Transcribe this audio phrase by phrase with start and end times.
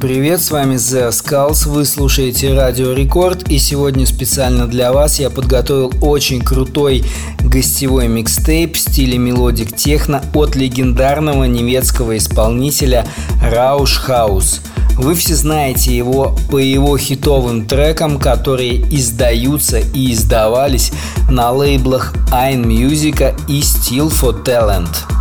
[0.00, 5.28] Привет, с вами The Skulls, вы слушаете Радио Рекорд и сегодня специально для вас я
[5.28, 7.02] подготовил очень крутой
[7.42, 13.08] гостевой микстейп в стиле melodic techno от легендарного немецкого исполнителя
[13.42, 14.60] Rauschhaus.
[14.96, 20.92] Вы все знаете его по его хитовым трекам, которые издаются и издавались
[21.28, 25.17] на лейблах Einmusika и Stil vor Talent.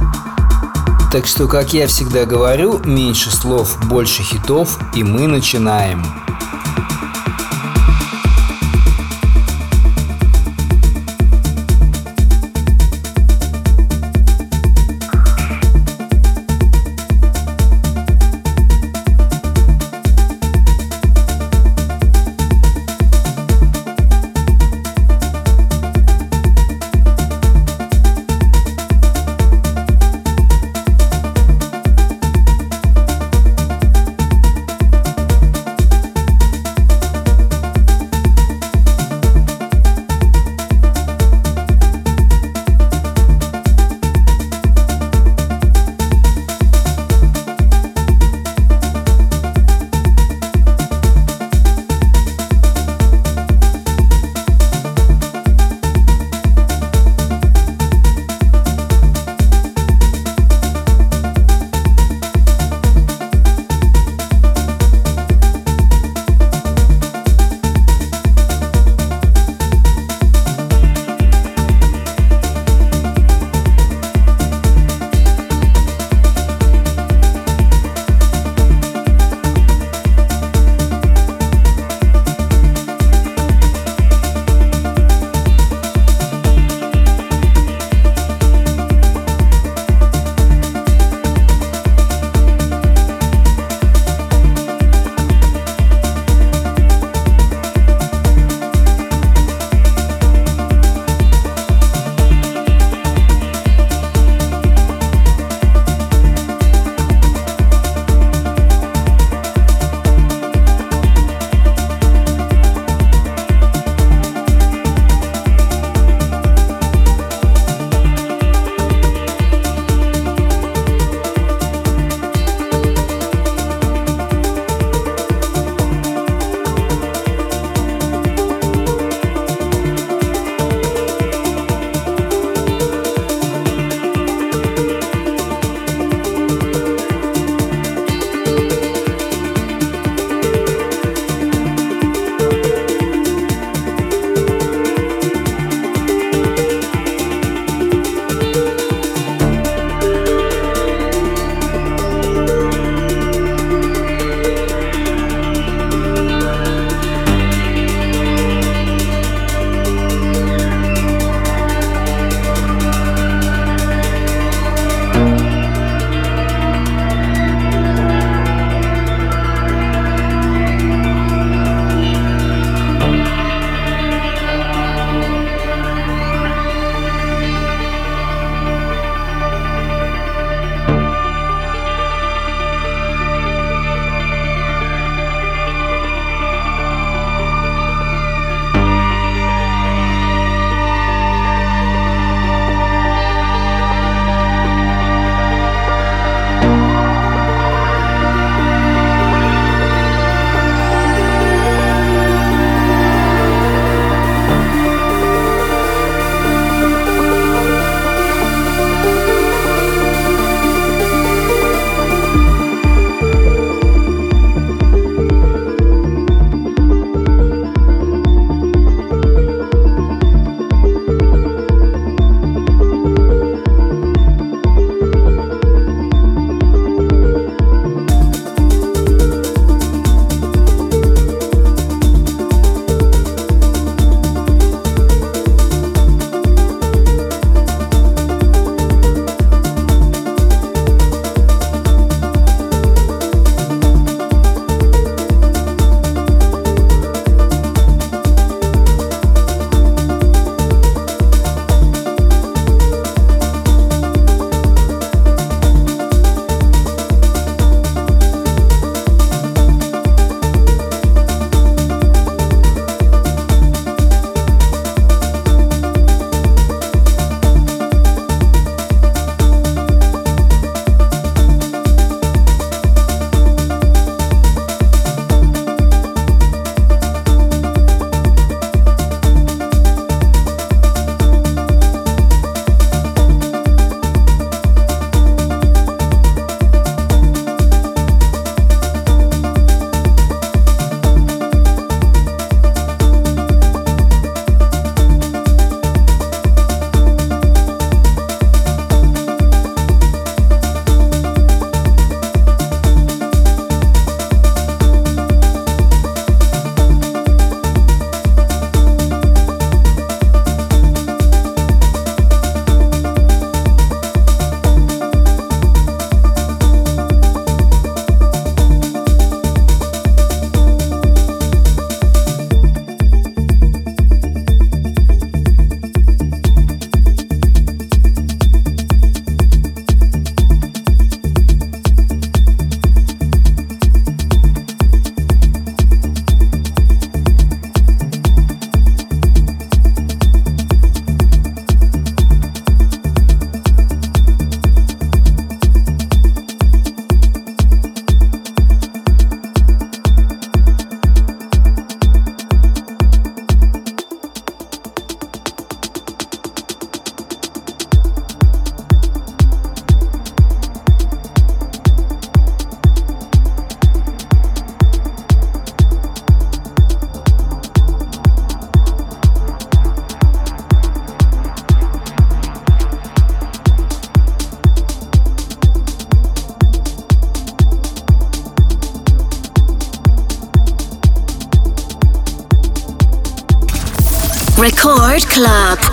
[1.10, 6.27] Так что, как я всегда говорю, меньше слов, больше хитов, и мы начинаем.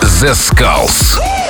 [0.01, 1.44] The Skulls.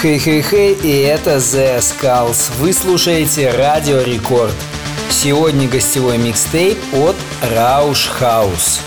[0.00, 2.50] Хей-хей-хей, и это The Skulls.
[2.58, 4.54] Вы слушаете Радио Рекорд.
[5.10, 8.80] Сегодня гостевой микстейп от Рауш Хаус.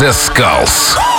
[0.00, 1.09] The Skulls.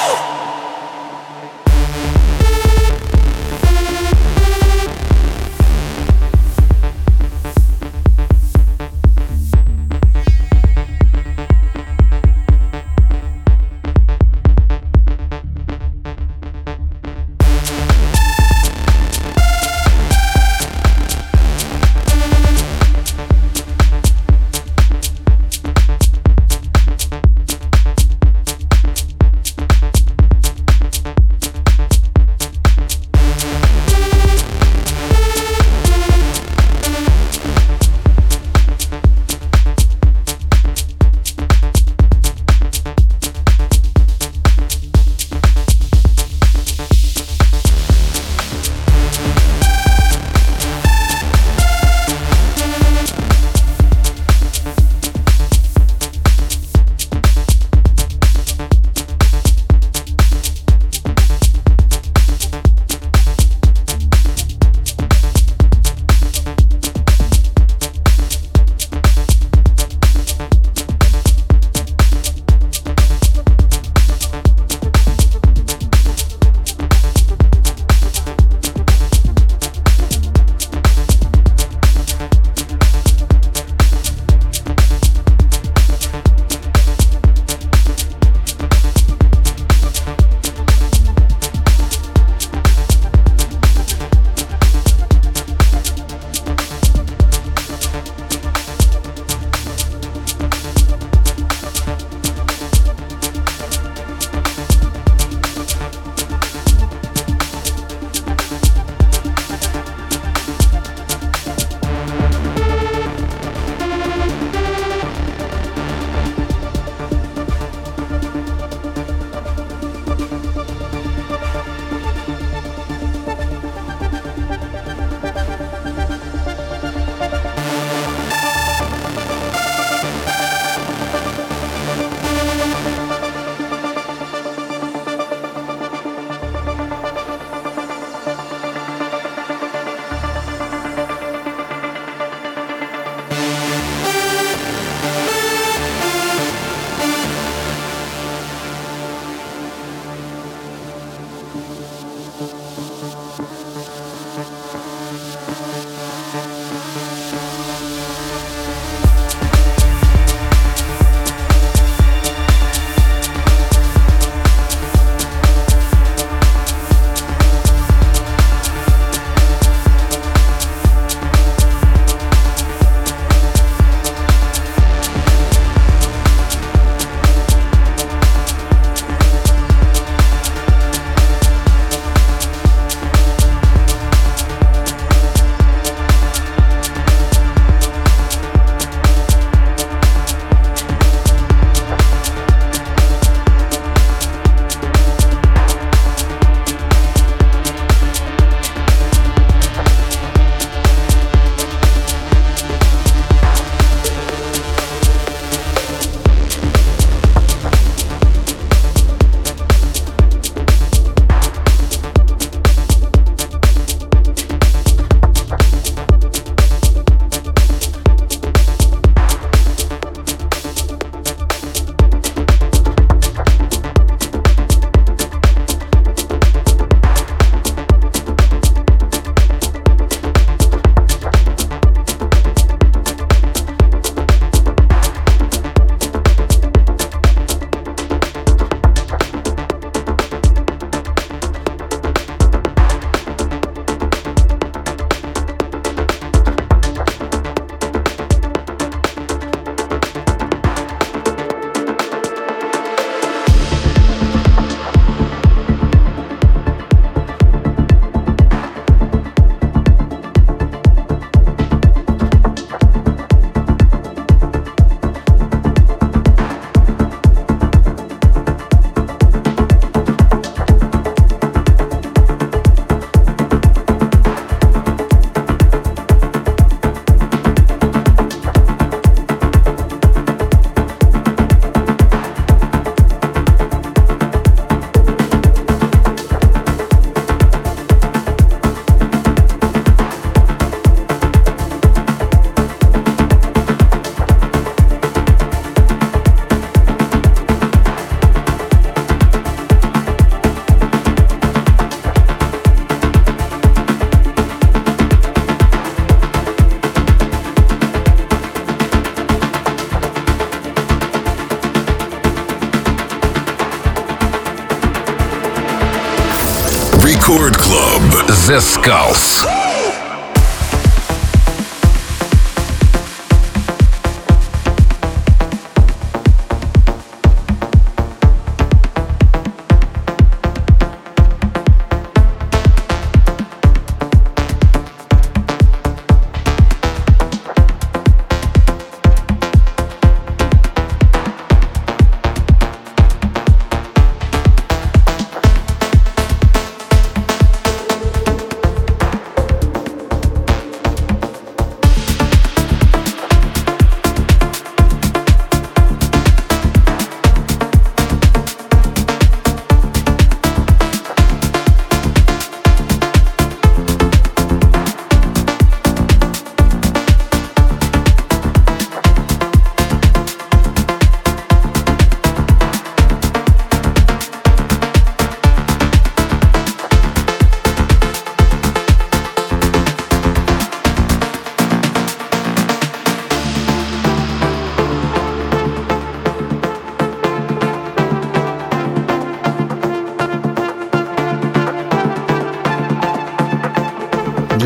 [317.32, 318.28] Рекорд Клуб.
[318.28, 319.71] The Skulls.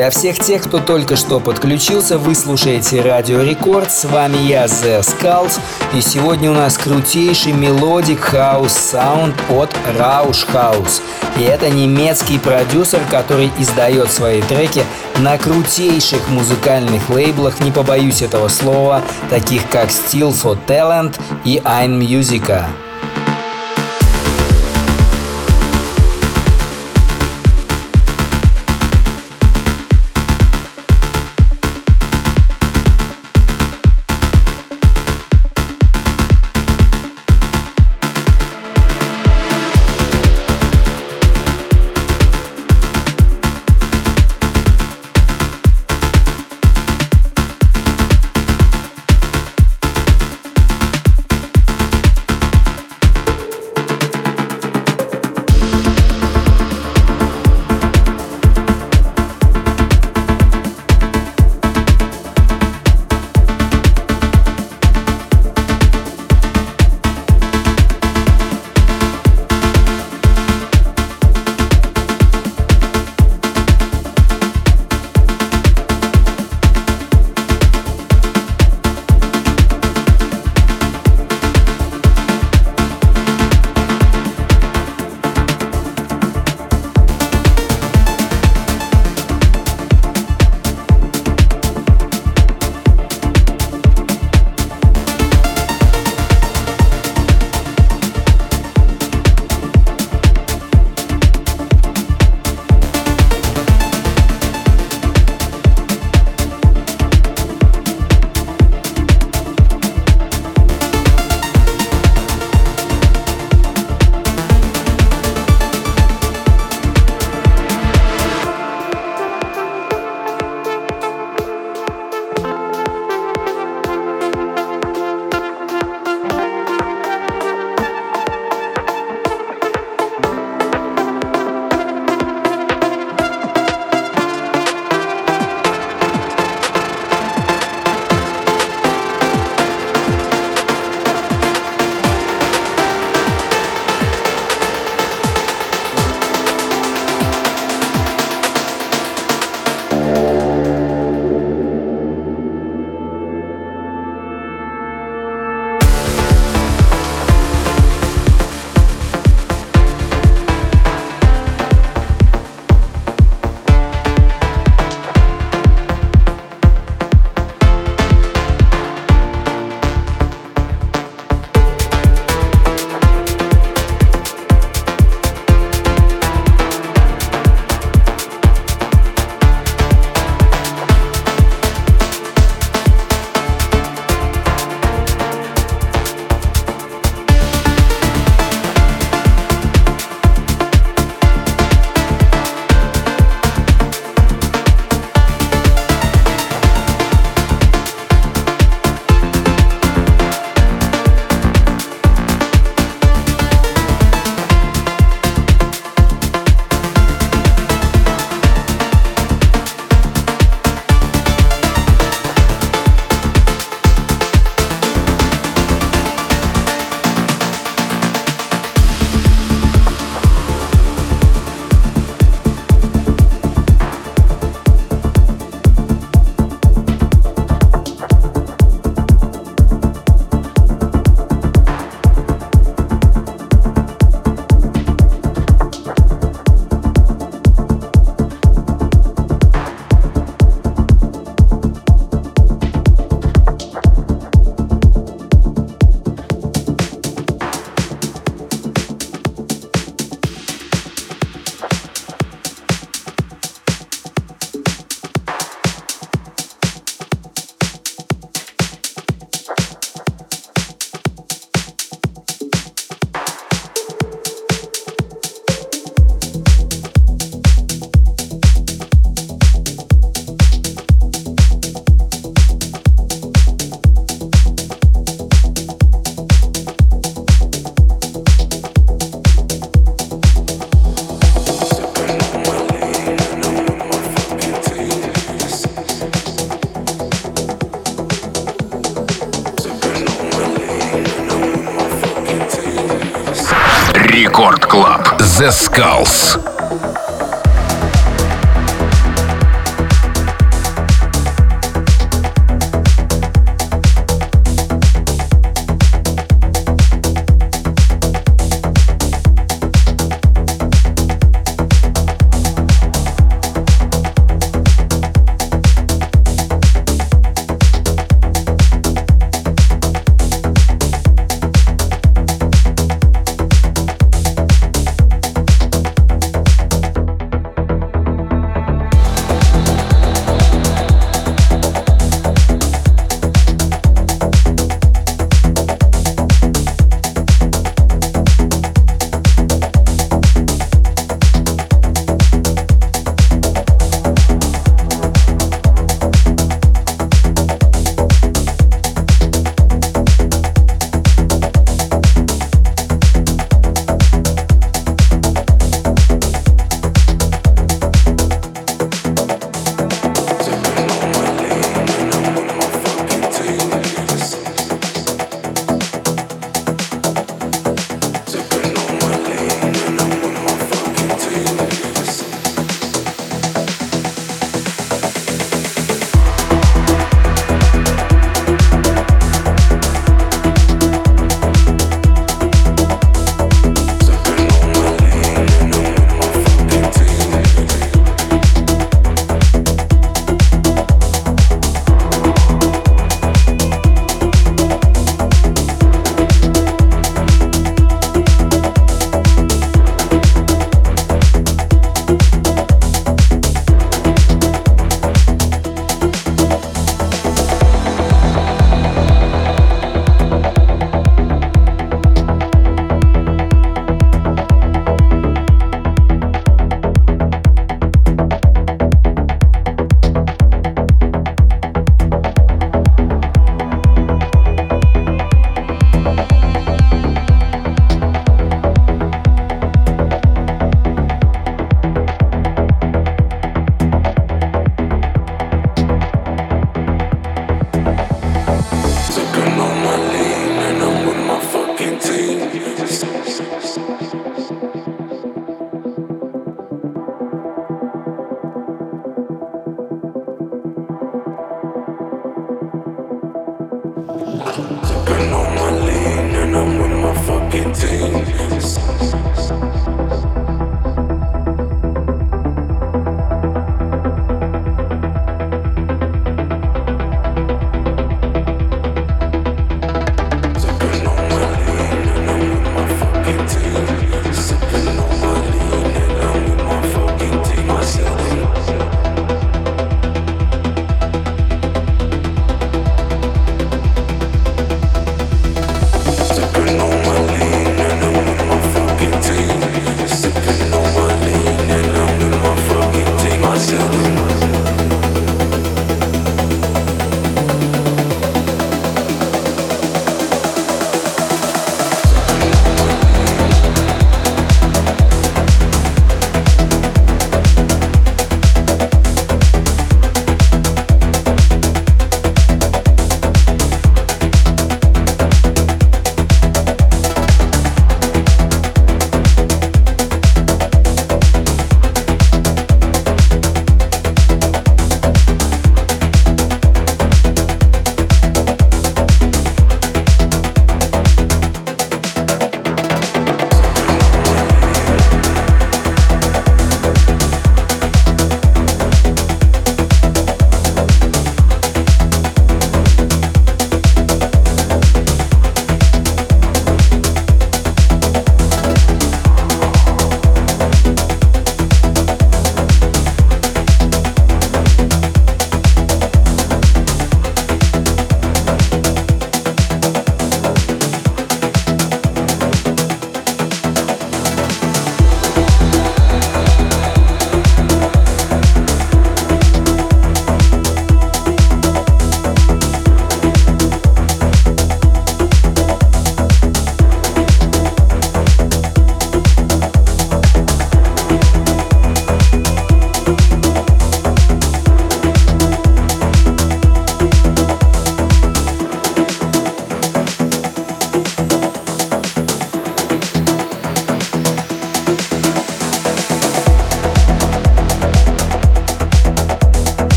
[0.00, 3.92] Для всех тех, кто только что подключился, вы слушаете Радио Рекорд.
[3.92, 5.60] С вами я, The Skulls.
[5.92, 11.02] И сегодня у нас крутейший melodic house sound от Rauschhaus.
[11.38, 14.86] И это немецкий продюсер, который издает свои треки
[15.18, 22.64] на крутейших музыкальных лейблах, не побоюсь этого слова, таких как Stil vor Talent и Einmusika.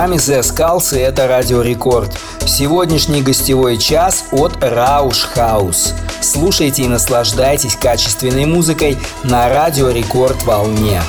[0.00, 2.10] Вами The Skulls и это Радио Рекорд.
[2.46, 5.92] Сегодняшний гостевой час от Рауш Хаус.
[6.22, 11.02] Слушайте и наслаждайтесь качественной музыкой на Радио Рекорд волне.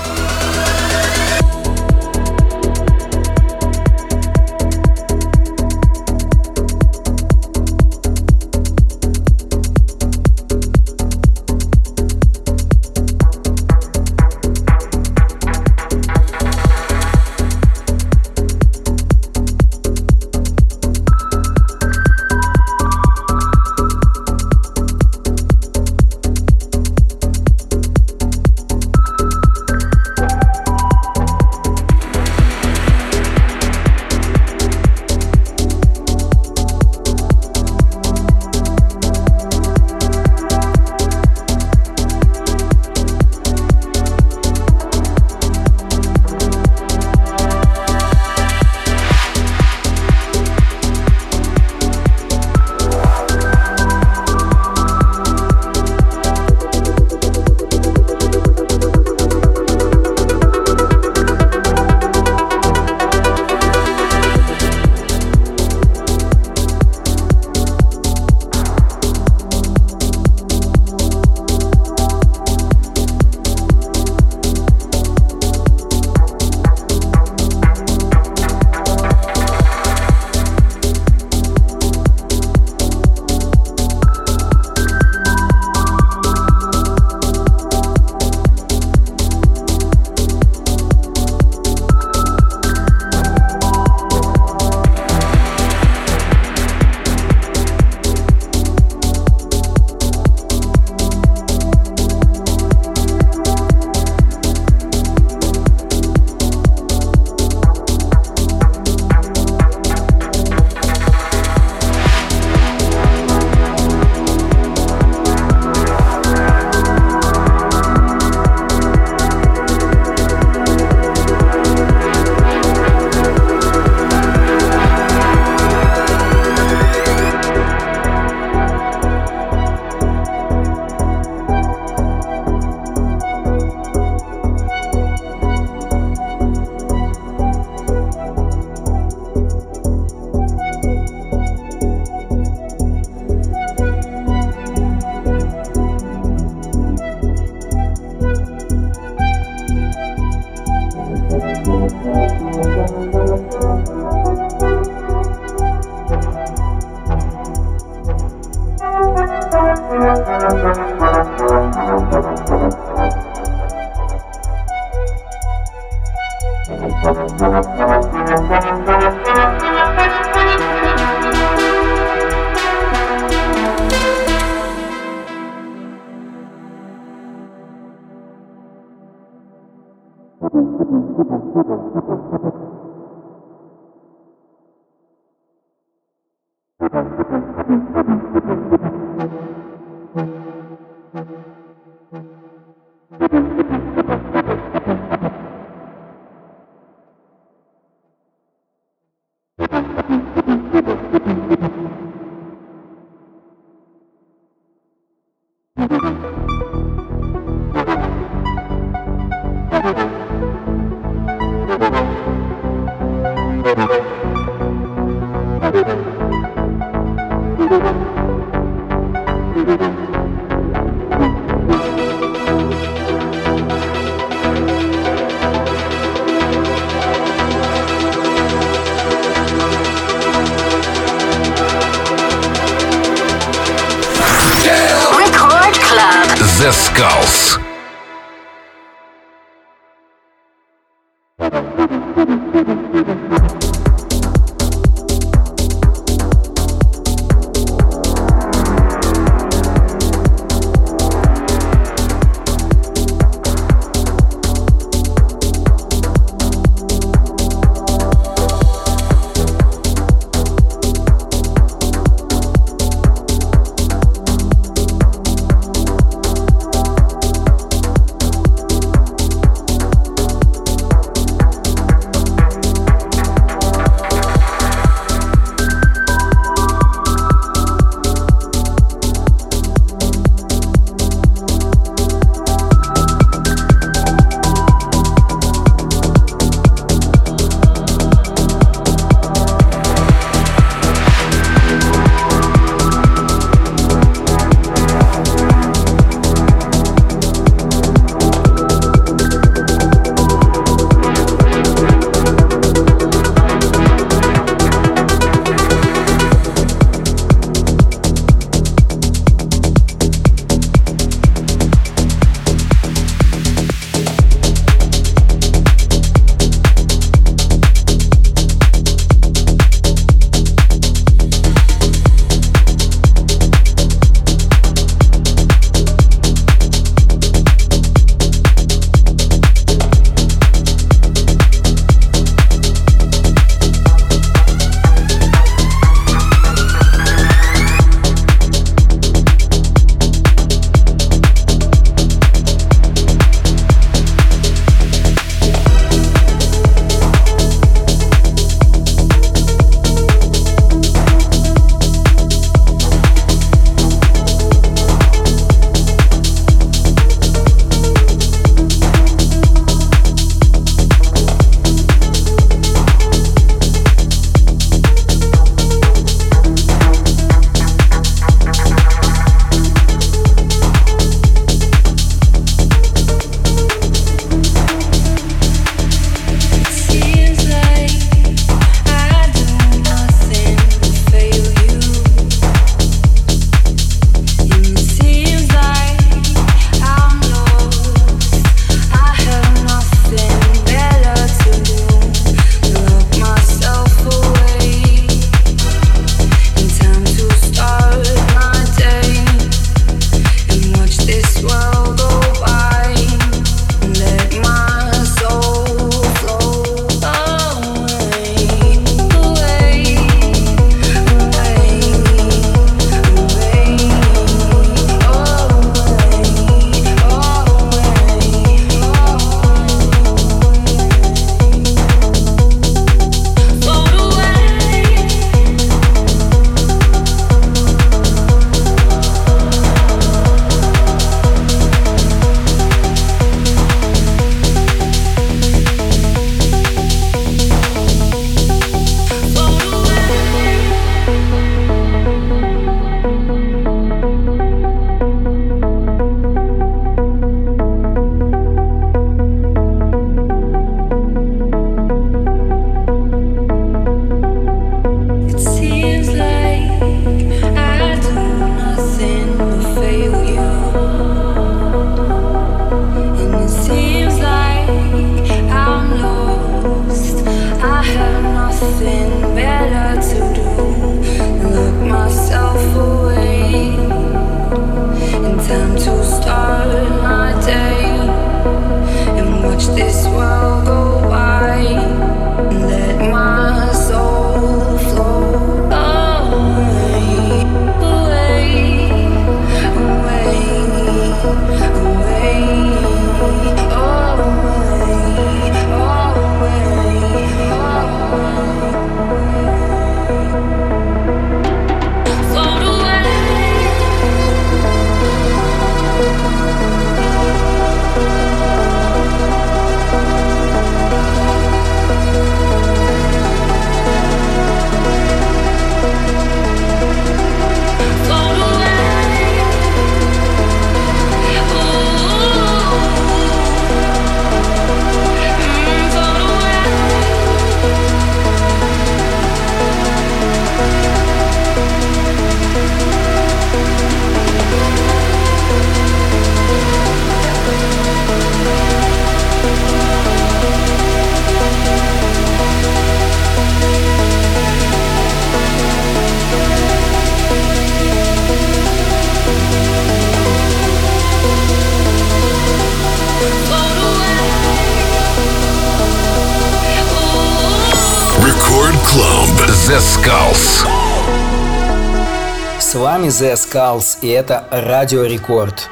[563.21, 565.69] The Skulls, и это Радио Рекорд.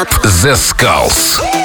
[0.00, 1.59] The Skulls.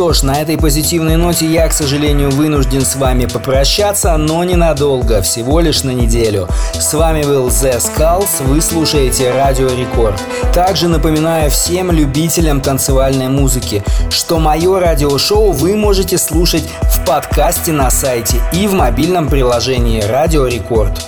[0.00, 5.20] Что ж, на этой позитивной ноте я, к сожалению, вынужден с вами попрощаться, но ненадолго,
[5.20, 6.48] всего лишь на неделю.
[6.72, 10.18] С вами был The Skulls, вы слушаете Радио Рекорд.
[10.54, 17.90] Также напоминаю всем любителям танцевальной музыки, что мое радиошоу вы можете слушать в подкасте на
[17.90, 20.98] сайте и в мобильном приложении Радио Рекорд.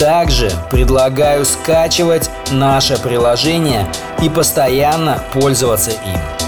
[0.00, 3.86] Также предлагаю скачивать наше приложение
[4.20, 6.41] и постоянно пользоваться им.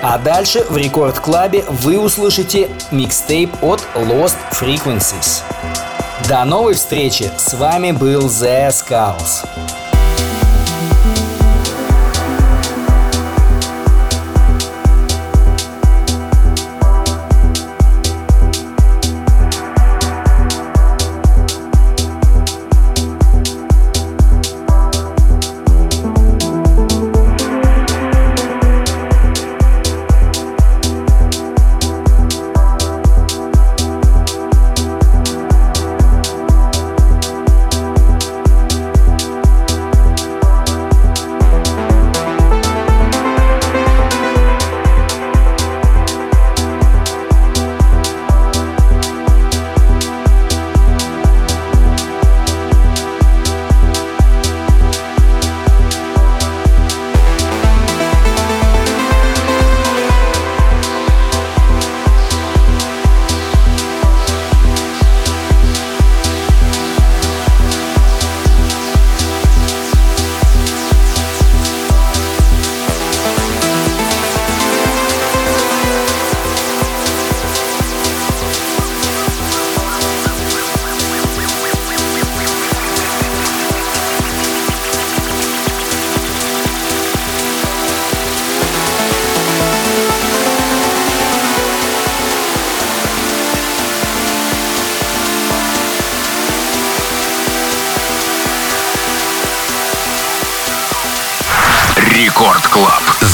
[0.00, 5.42] А дальше в Рекорд Клабе вы услышите микстейп от Lost Frequencies.
[6.28, 7.30] До новой встречи!
[7.36, 9.44] С вами был The Skulls.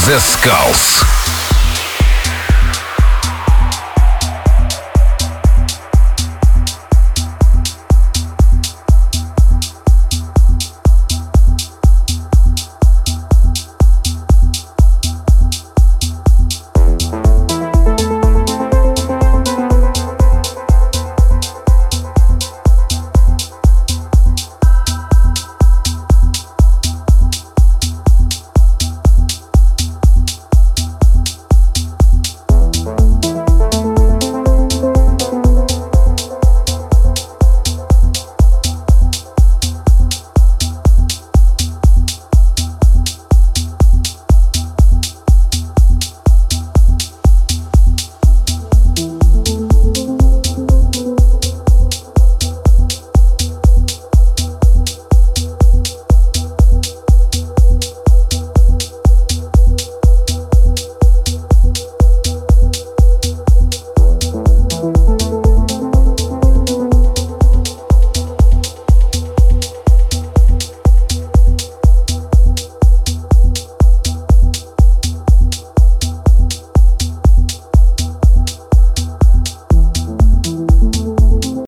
[0.07, 1.14] The Skulls.